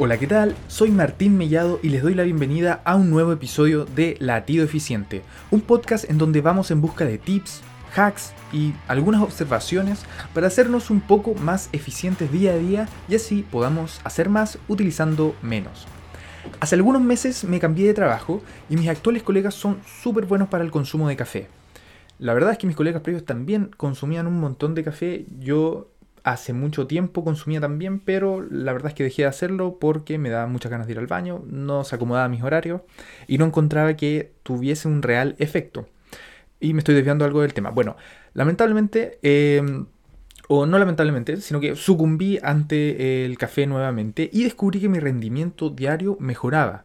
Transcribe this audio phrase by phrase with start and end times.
[0.00, 0.54] Hola, ¿qué tal?
[0.68, 5.24] Soy Martín Mellado y les doy la bienvenida a un nuevo episodio de Latido Eficiente,
[5.50, 7.62] un podcast en donde vamos en busca de tips,
[7.96, 13.44] hacks y algunas observaciones para hacernos un poco más eficientes día a día y así
[13.50, 15.88] podamos hacer más utilizando menos.
[16.60, 18.40] Hace algunos meses me cambié de trabajo
[18.70, 21.48] y mis actuales colegas son súper buenos para el consumo de café.
[22.20, 25.88] La verdad es que mis colegas previos también consumían un montón de café, yo
[26.24, 30.30] hace mucho tiempo consumía también, pero la verdad es que dejé de hacerlo porque me
[30.30, 32.82] daba muchas ganas de ir al baño, no se acomodaba a mis horarios
[33.26, 35.88] y no encontraba que tuviese un real efecto.
[36.60, 37.70] Y me estoy desviando algo del tema.
[37.70, 37.96] Bueno,
[38.34, 39.86] lamentablemente, em,
[40.48, 45.70] o no lamentablemente, sino que sucumbí ante el café nuevamente y descubrí que mi rendimiento
[45.70, 46.84] diario mejoraba.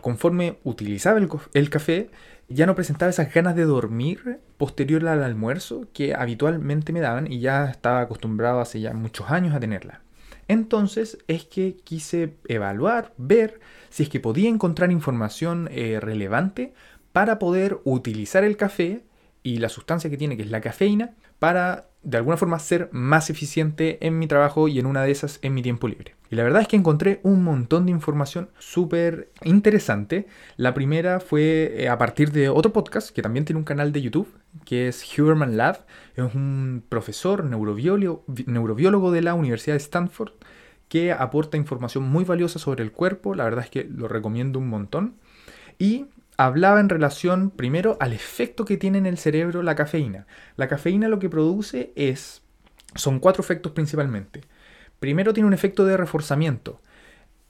[0.00, 2.10] Conforme utilizaba el, el café,
[2.48, 7.40] ya no presentaba esas ganas de dormir posterior al almuerzo que habitualmente me daban y
[7.40, 10.02] ya estaba acostumbrado hace ya muchos años a tenerla.
[10.48, 16.74] Entonces es que quise evaluar, ver si es que podía encontrar información eh, relevante
[17.12, 19.04] para poder utilizar el café
[19.42, 23.30] y la sustancia que tiene, que es la cafeína, para de alguna forma ser más
[23.30, 26.14] eficiente en mi trabajo y en una de esas en mi tiempo libre.
[26.34, 30.26] Y la verdad es que encontré un montón de información súper interesante.
[30.56, 34.02] La primera fue eh, a partir de otro podcast que también tiene un canal de
[34.02, 34.26] YouTube,
[34.64, 35.86] que es Huberman Lab.
[36.16, 40.32] Es un profesor neurobiólogo, neurobiólogo de la Universidad de Stanford
[40.88, 43.36] que aporta información muy valiosa sobre el cuerpo.
[43.36, 45.14] La verdad es que lo recomiendo un montón.
[45.78, 50.26] Y hablaba en relación primero al efecto que tiene en el cerebro la cafeína.
[50.56, 52.42] La cafeína lo que produce es,
[52.96, 54.40] son cuatro efectos principalmente.
[55.04, 56.80] Primero tiene un efecto de reforzamiento.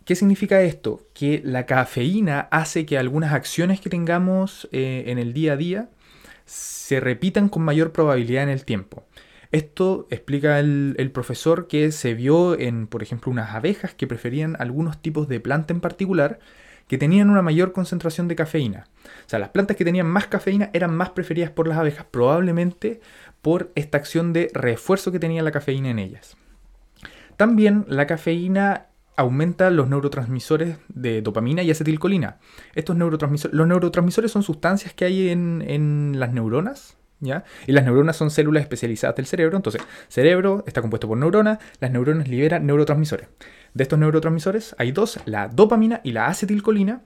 [0.04, 1.06] ¿Qué significa esto?
[1.14, 5.88] Que la cafeína hace que algunas acciones que tengamos eh, en el día a día
[6.46, 9.04] se repitan con mayor probabilidad en el tiempo.
[9.52, 14.56] Esto explica el, el, profesor que se vio en, por ejemplo, unas abejas que preferían
[14.58, 16.40] algunos tipos de planta en particular
[16.88, 18.88] que tenían una mayor concentración de cafeína.
[19.04, 23.00] O sea, las plantas que tenían más cafeína eran más preferidas por las abejas, probablemente
[23.42, 26.36] por esta acción de refuerzo que tenía la cafeína en ellas.
[27.36, 28.86] También la cafeína
[29.16, 32.38] aumenta los neurotransmisores de dopamina y acetilcolina.
[32.74, 37.44] Estos los neurotransmisores son sustancias que hay en, en las neuronas, ¿Ya?
[37.66, 39.56] Y las neuronas son células especializadas del cerebro.
[39.56, 43.28] Entonces, cerebro está compuesto por neuronas, las neuronas liberan neurotransmisores.
[43.72, 47.02] De estos neurotransmisores hay dos, la dopamina y la acetilcolina,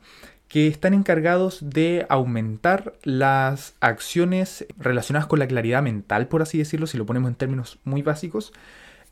[0.49, 6.87] que están encargados de aumentar las acciones relacionadas con la claridad mental, por así decirlo,
[6.87, 8.53] si lo ponemos en términos muy básicos,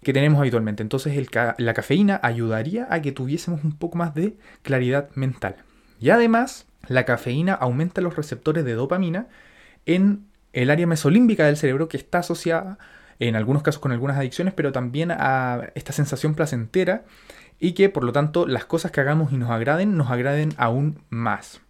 [0.02, 0.82] que tenemos habitualmente.
[0.82, 5.56] Entonces la cafeína ayudaría a que tuviésemos un poco más de claridad mental.
[6.00, 9.28] Y además, la cafeína aumenta los receptores de dopamina
[9.86, 12.78] en el área mesolímbica del cerebro que está asociada
[13.18, 17.04] en algunos casos con algunas adicciones, pero también a esta sensación placentera
[17.58, 21.00] y que por lo tanto las cosas que hagamos y nos agraden nos agraden aún
[21.08, 21.60] más.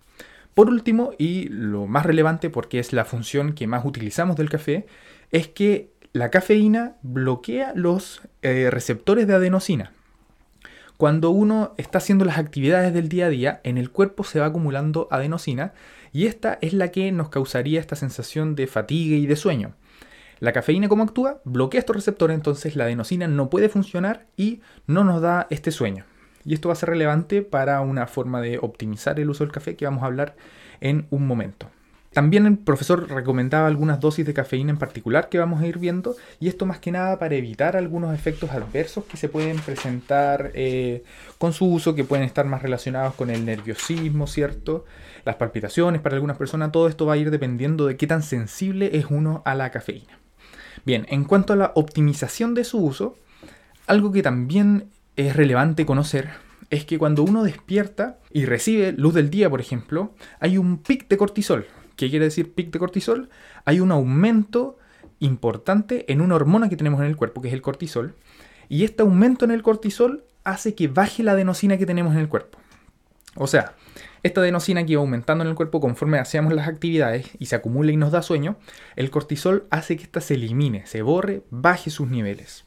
[0.55, 4.87] Por último, y lo más relevante porque es la función que más utilizamos del café,
[5.31, 9.93] es que la cafeína bloquea los eh, receptores de adenosina.
[10.97, 14.47] Cuando uno está haciendo las actividades del día a día, en el cuerpo se va
[14.47, 15.75] acumulando adenosina
[16.15, 19.75] y esta es la que nos causaría esta sensación de fatiga y de sueño.
[20.41, 21.43] La cafeína, ¿cómo actúa?
[21.45, 26.07] Bloquea estos receptores, entonces la adenosina no puede funcionar y no nos da este sueño.
[26.47, 29.77] Y esto va a ser relevante para una forma de optimizar el uso del café
[29.77, 30.35] que vamos a hablar
[30.81, 31.69] en un momento.
[32.17, 36.17] También el profesor recomendaba algunas dosis de cafeína en particular que vamos a ir viendo
[36.41, 41.05] y esto más que nada para evitar algunos efectos adversos que se pueden presentar eh,
[41.37, 44.87] con su uso, que pueden estar más relacionados con el nerviosismo, ¿cierto?
[45.27, 48.97] Las palpitaciones para algunas personas, todo esto va a ir dependiendo de qué tan sensible
[48.97, 50.19] es uno a la cafeína.
[50.87, 53.19] Bien, en cuanto a la optimización de su uso,
[53.87, 56.31] algo que también es relevante conocer
[56.71, 61.09] es que cuando uno despierta y recibe luz del día, por ejemplo, hay un pic
[61.09, 61.67] de cortisol.
[61.97, 63.31] ¿Qué quiere decir pic de cortisol?
[63.65, 64.79] Hay un aumento
[65.19, 68.15] importante en una hormona que tenemos en el cuerpo, que es el cortisol,
[68.69, 72.29] y este aumento en el cortisol hace que baje la adenosina que tenemos en el
[72.29, 72.59] cuerpo.
[73.35, 73.75] O sea,
[74.23, 77.93] esta adenosina que va aumentando en el cuerpo conforme hacemos las actividades y se acumula
[77.93, 78.57] y nos da sueño,
[78.97, 82.65] el cortisol hace que ésta se elimine, se borre, baje sus niveles.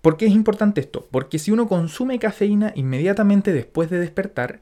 [0.00, 1.08] ¿Por qué es importante esto?
[1.10, 4.60] Porque si uno consume cafeína inmediatamente después de despertar,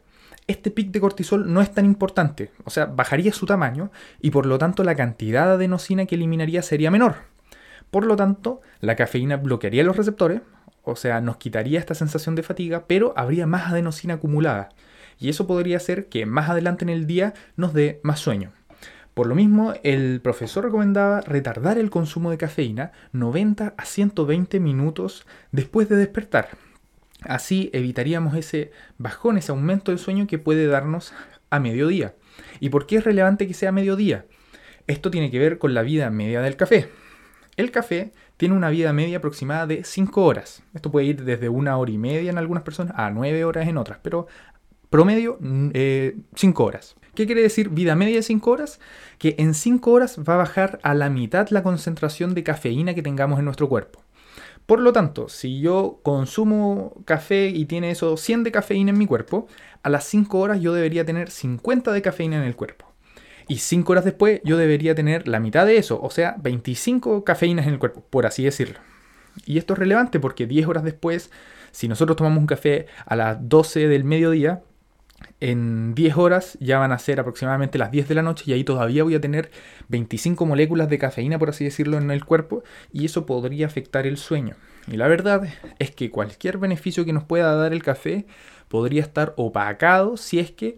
[0.51, 4.47] este pic de cortisol no es tan importante, o sea, bajaría su tamaño y por
[4.47, 7.17] lo tanto la cantidad de adenosina que eliminaría sería menor.
[7.91, 10.43] Por lo tanto, la cafeína bloquearía los receptores,
[10.83, 14.71] o sea, nos quitaría esta sensación de fatiga, pero habría más adenosina acumulada
[15.19, 18.53] y eso podría hacer que más adelante en el día nos dé más sueño.
[19.15, 25.27] Por lo mismo, el profesor recomendaba retardar el consumo de cafeína 90 a 120 minutos
[25.53, 26.49] después de despertar.
[27.23, 31.13] Así evitaríamos ese bajón, ese aumento del sueño que puede darnos
[31.51, 32.15] a mediodía.
[32.61, 34.27] ¿Y por qué es relevante que sea mediodía?
[34.87, 36.89] Esto tiene que ver con la vida media del café.
[37.57, 40.63] El café tiene una vida media aproximada de 5 horas.
[40.75, 43.77] Esto puede ir desde una hora y media en algunas personas a 9 horas en
[43.77, 44.27] otras, pero
[44.89, 46.15] promedio 5 mm, eh,
[46.57, 46.97] horas.
[47.15, 48.81] ¿Qué quiere decir vida media de 5 horas?
[49.19, 53.03] Que en 5 horas va a bajar a la mitad la concentración de cafeína que
[53.03, 54.03] tengamos en nuestro cuerpo.
[54.71, 59.05] Por lo tanto, si yo consumo café y tiene eso 100 de cafeína en mi
[59.05, 59.49] cuerpo,
[59.83, 62.87] a las 5 horas yo debería tener 50 de cafeína en el cuerpo.
[63.49, 67.67] Y 5 horas después yo debería tener la mitad de eso, o sea, 25 cafeínas
[67.67, 68.79] en el cuerpo, por así decirlo.
[69.45, 71.33] Y esto es relevante porque 10 horas después,
[71.73, 74.63] si nosotros tomamos un café a las 12 del mediodía,
[75.41, 78.65] en 10 horas ya van a ser aproximadamente las 10 de la noche y ahí
[78.65, 79.51] todavía voy a tener
[79.89, 82.63] 25 moléculas de cafeína, por así decirlo, en el cuerpo
[82.93, 84.55] y eso podría afectar el sueño.
[84.87, 88.27] Y la verdad es que cualquier beneficio que nos pueda dar el café
[88.69, 90.77] podría estar opacado si es que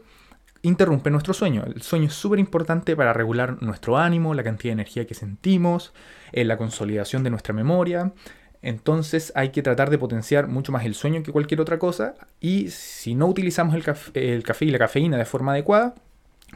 [0.62, 1.64] interrumpe nuestro sueño.
[1.66, 5.92] El sueño es súper importante para regular nuestro ánimo, la cantidad de energía que sentimos,
[6.32, 8.12] eh, la consolidación de nuestra memoria,
[8.62, 12.14] entonces hay que tratar de potenciar mucho más el sueño que cualquier otra cosa.
[12.40, 15.94] Y si no utilizamos el café, y la cafeína de forma adecuada,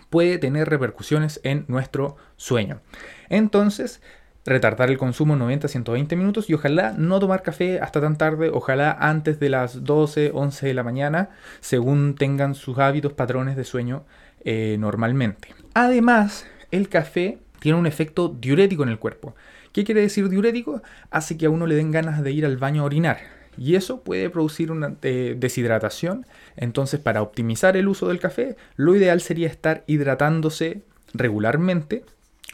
[0.08, 2.80] puede tener repercusiones en nuestro sueño.
[3.28, 4.00] Entonces,
[4.44, 9.40] retardar el consumo 90-120 minutos y ojalá no tomar café hasta tan tarde, ojalá antes
[9.40, 11.30] de las 12, 11 de la mañana,
[11.60, 14.04] según tengan sus hábitos, patrones de sueño
[14.44, 15.48] eh, normalmente.
[15.74, 19.34] Además, el café tiene un efecto diurético en el cuerpo.
[19.76, 20.80] ¿Qué quiere decir diurético?
[21.10, 23.18] Hace que a uno le den ganas de ir al baño a orinar.
[23.58, 26.24] Y eso puede producir una eh, deshidratación.
[26.56, 30.80] Entonces, para optimizar el uso del café, lo ideal sería estar hidratándose
[31.12, 32.06] regularmente.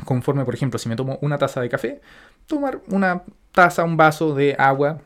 [0.05, 2.01] Conforme, por ejemplo, si me tomo una taza de café,
[2.49, 3.23] tomar una
[3.53, 5.03] taza, un vaso de agua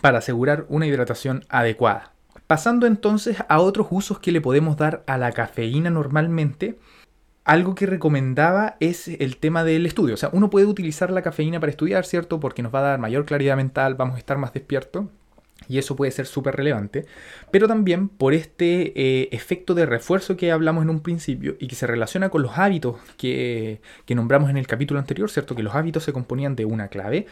[0.00, 2.12] para asegurar una hidratación adecuada.
[2.46, 6.78] Pasando entonces a otros usos que le podemos dar a la cafeína normalmente,
[7.48, 10.12] algo que recomendaba es el tema del estudio.
[10.12, 12.40] O sea, uno puede utilizar la cafeína para estudiar, ¿cierto?
[12.40, 15.06] Porque nos va a dar mayor claridad mental, vamos a estar más despiertos.
[15.66, 17.06] Y eso puede ser súper relevante.
[17.50, 21.74] Pero también por este eh, efecto de refuerzo que hablamos en un principio y que
[21.74, 25.56] se relaciona con los hábitos que, que nombramos en el capítulo anterior, ¿cierto?
[25.56, 27.26] Que los hábitos se componían de una clave,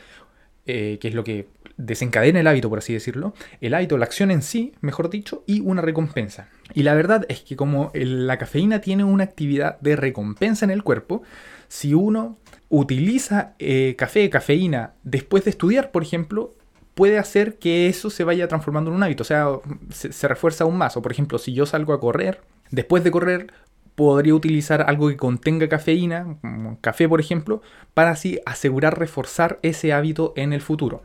[0.67, 4.31] eh, que es lo que desencadena el hábito, por así decirlo, el hábito, la acción
[4.31, 6.49] en sí, mejor dicho, y una recompensa.
[6.75, 10.83] Y la verdad es que como la cafeína tiene una actividad de recompensa en el
[10.83, 11.23] cuerpo,
[11.69, 16.55] si uno utiliza eh, café, cafeína, después de estudiar, por ejemplo,
[16.95, 19.49] puede hacer que eso se vaya transformando en un hábito, o sea,
[19.91, 20.97] se, se refuerza aún más.
[20.97, 22.41] O por ejemplo, si yo salgo a correr,
[22.71, 23.53] después de correr
[23.97, 26.37] podría utilizar algo que contenga cafeína,
[26.81, 27.63] café por ejemplo,
[27.95, 31.03] para así asegurar reforzar ese hábito en el futuro.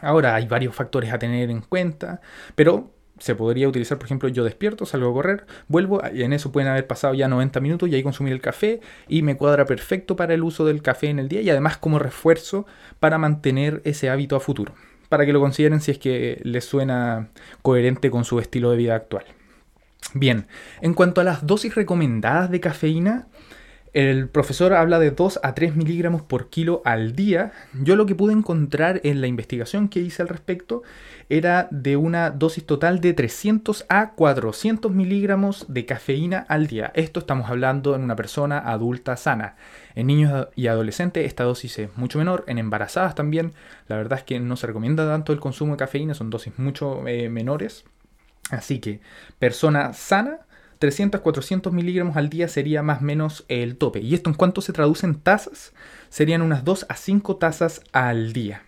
[0.00, 2.22] Ahora hay varios factores a tener en cuenta,
[2.54, 6.50] pero se podría utilizar, por ejemplo, yo despierto, salgo a correr, vuelvo, y en eso
[6.50, 10.16] pueden haber pasado ya 90 minutos y ahí consumir el café y me cuadra perfecto
[10.16, 12.66] para el uso del café en el día y además como refuerzo
[13.00, 14.74] para mantener ese hábito a futuro,
[15.08, 17.28] para que lo consideren si es que les suena
[17.62, 19.24] coherente con su estilo de vida actual.
[20.14, 20.46] Bien,
[20.80, 23.28] en cuanto a las dosis recomendadas de cafeína,
[23.92, 27.52] el profesor habla de 2 a 3 miligramos por kilo al día.
[27.74, 30.82] Yo lo que pude encontrar en la investigación que hice al respecto
[31.28, 36.90] era de una dosis total de 300 a 400 miligramos de cafeína al día.
[36.94, 39.56] Esto estamos hablando en una persona adulta sana.
[39.94, 42.44] En niños y adolescentes esta dosis es mucho menor.
[42.46, 43.52] En embarazadas también.
[43.88, 47.06] La verdad es que no se recomienda tanto el consumo de cafeína, son dosis mucho
[47.06, 47.84] eh, menores.
[48.50, 49.00] Así que
[49.38, 50.40] persona sana,
[50.80, 54.00] 300-400 miligramos al día sería más o menos el tope.
[54.00, 55.72] ¿Y esto en cuanto se traduce en tazas?
[56.08, 58.62] Serían unas 2 a 5 tazas al día.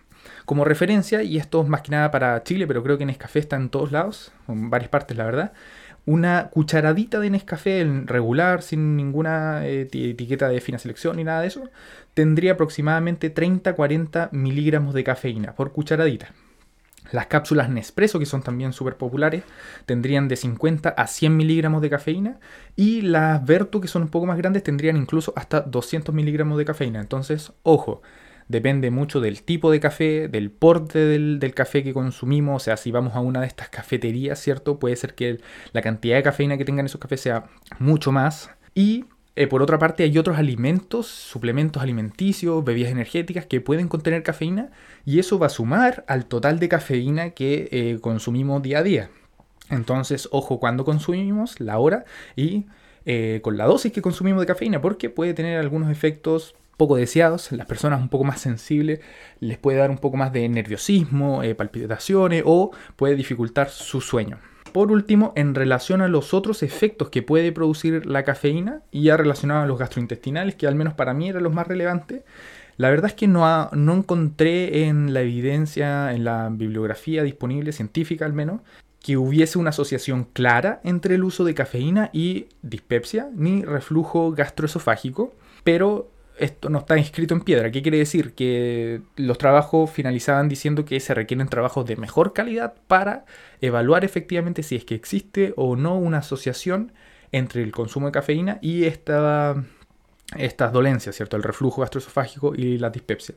[0.45, 3.57] Como referencia, y esto es más que nada para Chile, pero creo que Nescafé está
[3.57, 5.53] en todos lados, en varias partes la verdad,
[6.05, 11.47] una cucharadita de Nescafé regular, sin ninguna eh, etiqueta de fina selección ni nada de
[11.47, 11.69] eso,
[12.13, 16.29] tendría aproximadamente 30-40 miligramos de cafeína por cucharadita.
[17.11, 19.43] Las cápsulas Nespresso, que son también súper populares,
[19.85, 22.39] tendrían de 50 a 100 miligramos de cafeína.
[22.75, 26.65] Y las Vertu, que son un poco más grandes, tendrían incluso hasta 200 miligramos de
[26.65, 26.99] cafeína.
[26.99, 28.01] Entonces, ojo,
[28.47, 32.61] depende mucho del tipo de café, del porte del, del, café que consumimos.
[32.61, 34.79] O sea, si vamos a una de estas cafeterías, ¿cierto?
[34.79, 35.39] Puede ser que
[35.73, 37.45] la cantidad de cafeína que tengan esos cafés sea
[37.79, 38.49] mucho más.
[38.73, 44.23] Y eh, por otra parte, hay otros alimentos, suplementos alimenticios, bebidas energéticas que pueden contener
[44.23, 44.71] cafeína
[45.05, 49.09] y eso va a sumar al total de cafeína que eh, consumimos día a día.
[49.69, 52.65] Entonces, ojo cuando consumimos, la hora y
[53.05, 57.51] eh, con la dosis que consumimos de cafeína, porque puede tener algunos efectos poco deseados,
[57.51, 58.99] las personas un poco más sensibles
[59.39, 64.39] les puede dar un poco más de nerviosismo, palpitaciones o puede dificultar su sueño.
[64.75, 69.15] Por último, en relación a los otros efectos que puede producir la cafeína y ya
[69.15, 72.23] relacionado a los gastrointestinales, que al menos para mí eran los más relevantes,
[72.75, 78.25] la verdad es que no, no encontré en la evidencia, en la bibliografía disponible, científica
[78.25, 78.59] al menos,
[78.99, 85.33] que hubiese una asociación clara entre el uso de cafeína y dispepsia ni reflujo gastroesofágico,
[85.63, 87.71] pero esto no está inscrito en piedra.
[87.71, 88.33] ¿Qué quiere decir?
[88.33, 93.25] Que los trabajos finalizaban diciendo que se requieren trabajos de mejor calidad para
[93.61, 96.91] evaluar efectivamente si es que existe o no una asociación
[97.31, 99.63] entre el consumo de cafeína y esta,
[100.37, 101.37] estas dolencias, ¿cierto?
[101.37, 103.35] El reflujo gastroesofágico y la dispepsia.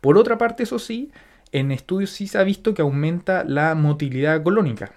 [0.00, 1.10] Por otra parte, eso sí,
[1.52, 4.92] en estudios sí se ha visto que aumenta la motilidad colónica.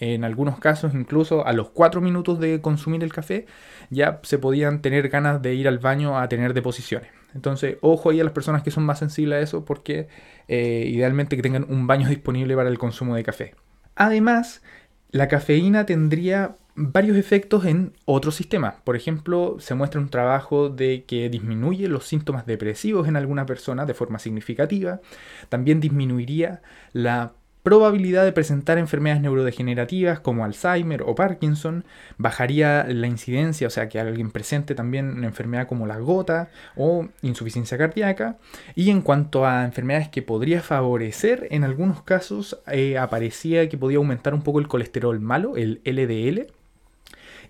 [0.00, 3.46] En algunos casos, incluso a los 4 minutos de consumir el café,
[3.90, 7.10] ya se podían tener ganas de ir al baño a tener deposiciones.
[7.34, 10.08] Entonces, ojo ahí a las personas que son más sensibles a eso, porque
[10.46, 13.54] eh, idealmente que tengan un baño disponible para el consumo de café.
[13.96, 14.62] Además,
[15.10, 18.74] la cafeína tendría varios efectos en otros sistemas.
[18.84, 23.84] Por ejemplo, se muestra un trabajo de que disminuye los síntomas depresivos en alguna persona
[23.84, 25.00] de forma significativa.
[25.48, 26.62] También disminuiría
[26.92, 27.32] la
[27.68, 31.84] probabilidad de presentar enfermedades neurodegenerativas como Alzheimer o Parkinson,
[32.16, 37.08] bajaría la incidencia, o sea, que alguien presente también una enfermedad como la gota o
[37.20, 38.38] insuficiencia cardíaca.
[38.74, 43.98] Y en cuanto a enfermedades que podría favorecer, en algunos casos eh, aparecía que podía
[43.98, 46.46] aumentar un poco el colesterol malo, el LDL,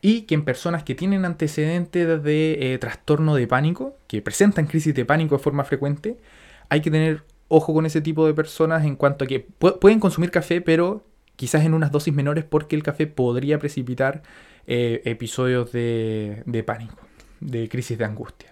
[0.01, 4.97] y que en personas que tienen antecedentes de eh, trastorno de pánico, que presentan crisis
[4.97, 6.17] de pánico de forma frecuente,
[6.71, 10.31] hay que tener ojo con ese tipo de personas en cuanto a que pueden consumir
[10.31, 11.05] café, pero
[11.37, 14.23] quizás en unas dosis menores porque el café podría precipitar
[14.67, 16.97] eh, episodios de pánico,
[17.41, 18.51] de crisis de angustia.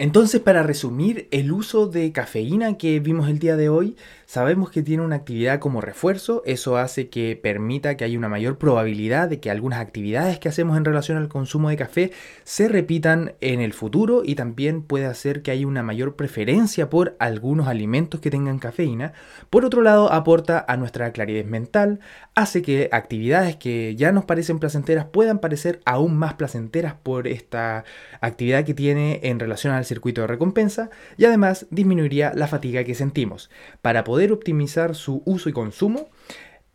[0.00, 3.96] Entonces, para resumir, el uso de cafeína que vimos el día de hoy,
[4.30, 8.58] sabemos que tiene una actividad como refuerzo, eso hace que permita que haya una mayor
[8.58, 12.12] probabilidad de que algunas actividades que hacemos en relación al consumo de café
[12.44, 17.16] se repitan en el futuro y también puede hacer que haya una mayor preferencia por
[17.18, 19.14] algunos alimentos que tengan cafeína.
[19.50, 21.98] Por otro lado, aporta a nuestra claridad mental,
[22.36, 27.82] hace que actividades que ya nos parecen placenteras puedan parecer aún más placenteras por esta
[28.20, 32.94] actividad que tiene en relación al circuito de recompensa y además disminuiría la fatiga que
[32.94, 33.50] sentimos.
[33.82, 36.10] Para optimizar su uso y consumo,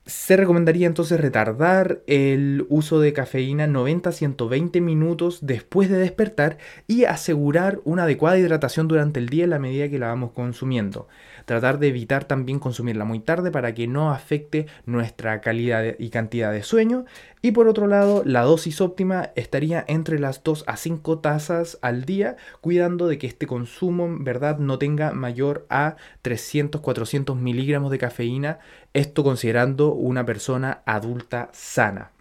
[0.05, 7.79] se recomendaría entonces retardar el uso de cafeína 90-120 minutos después de despertar y asegurar
[7.85, 11.07] una adecuada hidratación durante el día en la medida que la vamos consumiendo.
[11.45, 16.51] Tratar de evitar también consumirla muy tarde para que no afecte nuestra calidad y cantidad
[16.51, 17.05] de sueño.
[17.41, 22.05] Y por otro lado, la dosis óptima estaría entre las 2 a 5 tazas al
[22.05, 28.59] día, cuidando de que este consumo verdad no tenga mayor a 300-400 miligramos de cafeína,
[28.95, 32.11] esto considerando una persona adulta sana.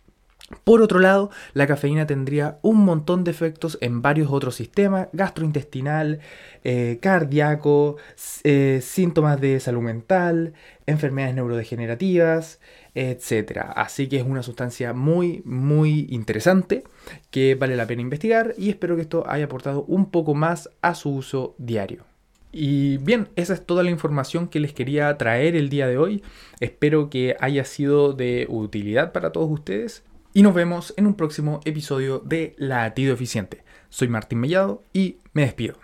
[0.62, 6.20] Por otro lado, la cafeína tendría un montón de efectos en varios otros sistemas, gastrointestinal,
[6.64, 7.96] eh, cardíaco,
[8.44, 10.52] eh, síntomas de salud mental,
[10.86, 12.60] enfermedades neurodegenerativas,
[12.94, 13.72] etc.
[13.74, 16.84] Así que es una sustancia muy, muy interesante
[17.30, 20.94] que vale la pena investigar y espero que esto haya aportado un poco más a
[20.94, 22.13] su uso diario.
[22.56, 26.22] Y bien, esa es toda la información que les quería traer el día de hoy.
[26.60, 31.58] Espero que haya sido de utilidad para todos ustedes y nos vemos en un próximo
[31.64, 33.64] episodio de Latido Eficiente.
[33.88, 35.74] Soy Martín Mellado y me despido.